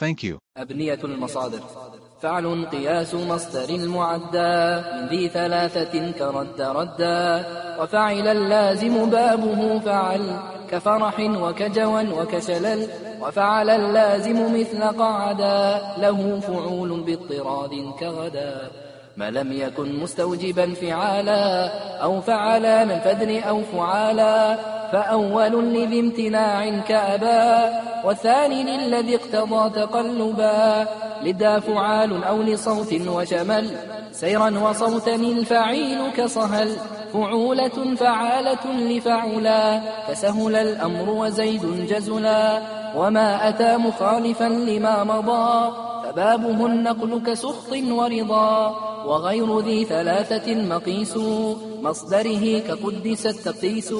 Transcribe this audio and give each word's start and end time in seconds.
Thank 0.00 0.30
you. 0.30 0.36
أبنية 0.56 0.98
المصادر. 1.04 1.60
فعل 2.22 2.66
قياس 2.66 3.14
مصدر 3.14 3.68
المعدى. 3.68 4.82
من 4.94 5.08
ذي 5.08 5.28
ثلاثة 5.28 6.10
كرد 6.10 6.60
ردا. 6.60 7.44
وفعل 7.80 8.28
اللازم 8.28 9.10
بابه 9.10 9.78
فعل. 9.78 10.38
كفرح 10.70 11.20
وكجوى 11.20 12.12
وكشلل. 12.12 12.88
وفعل 13.20 13.70
اللازم 13.70 14.60
مثل 14.60 14.82
قعدا. 14.82 15.80
له 15.98 16.40
فعول 16.40 17.00
باضطراد 17.00 17.92
كغدا. 18.00 18.70
ما 19.16 19.30
لم 19.30 19.52
يكن 19.52 19.98
مستوجبا 19.98 20.74
فعالا 20.74 21.66
أو 22.02 22.20
فعلا 22.20 22.84
من 22.84 22.98
فدر 22.98 23.48
أو 23.48 23.62
فعالا 23.62 24.56
فأول 24.92 25.74
لذي 25.74 26.00
امتناع 26.00 26.78
كأبا 26.78 27.80
والثاني 28.04 28.62
للذي 28.62 29.16
اقتضى 29.16 29.80
تقلبا 29.80 30.86
لدا 31.22 31.60
فعال 31.60 32.24
أو 32.24 32.42
لصوت 32.42 32.92
وشمل. 33.08 33.76
سيرا 34.14 34.58
وصوتا 34.58 35.14
الفعيل 35.14 36.10
كصهل 36.16 36.76
فعولة 37.12 37.94
فعالة 37.94 38.72
لفعلا 38.72 39.80
فسهل 40.08 40.56
الأمر 40.56 41.10
وزيد 41.10 41.86
جزلا 41.86 42.62
وما 42.96 43.48
أتى 43.48 43.76
مخالفا 43.76 44.44
لما 44.44 45.04
مضى 45.04 45.72
فبابه 46.04 46.66
النقل 46.66 47.22
كسخط 47.26 47.72
ورضا 47.72 48.74
وغير 49.06 49.60
ذي 49.60 49.84
ثلاثة 49.84 50.54
مقيس 50.54 51.16
مصدره 51.82 52.58
كقدس 52.58 53.26
التقيس 53.26 53.92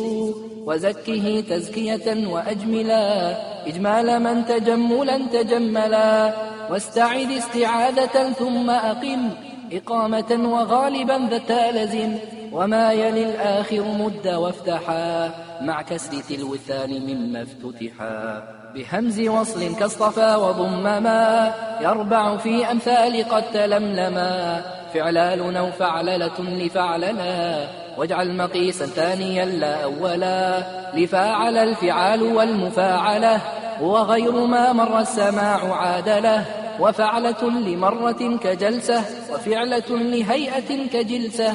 وزكه 0.67 1.45
تزكية 1.51 2.29
وأجملا 2.29 3.37
إجمال 3.67 4.23
من 4.23 4.47
تجملا 4.47 5.27
تجملا 5.33 6.35
واستعذ 6.71 7.39
استعاذة 7.39 8.33
ثم 8.33 8.71
أقم 8.71 9.31
إقامة 9.77 10.49
وغالبا 10.53 11.29
ذا 11.49 11.85
لزم 11.85 12.19
وما 12.53 12.93
يلي 12.93 13.31
الآخر 13.31 13.83
مد 13.83 14.29
وافتحا. 14.29 15.31
مع 15.61 15.83
كسر 15.83 16.21
تلو 16.29 16.55
الثاني 16.55 17.15
مما 17.15 17.43
افتتحا. 17.43 18.43
بهمز 18.75 19.21
وصل 19.21 19.77
كاصطفى 19.77 20.35
وضمما. 20.35 21.53
يربع 21.81 22.37
في 22.37 22.71
أمثال 22.71 23.29
قد 23.29 23.43
تلملما. 23.43 24.63
فعلال 24.95 25.57
أو 25.57 25.71
فعللة 25.71 26.41
لفعللا 26.41 27.67
واجعل 27.99 28.37
مقيسا 28.37 28.87
ثانيا 28.87 29.45
لا 29.45 29.85
أولا. 29.85 30.63
لفاعل 30.95 31.57
الفعال 31.57 32.23
والمفاعلة. 32.23 33.41
وغير 33.81 34.33
ما 34.33 34.73
مر 34.73 35.01
السماع 35.01 35.75
عادله. 35.75 36.64
وفعلة 36.81 37.43
لمرة 37.69 38.23
كجلسة 38.37 39.05
وفعلة 39.33 39.91
لهيئة 39.91 40.71
كجلسة 40.93 41.51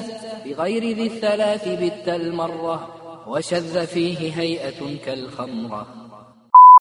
بغير 0.45 0.83
ذي 0.97 1.07
الثلاث 1.07 1.67
بت 1.67 2.09
المرة 2.09 2.77
وشذ 3.27 3.85
فيه 3.85 4.39
هيئة 4.39 4.79
كالخمرة. 5.05 6.08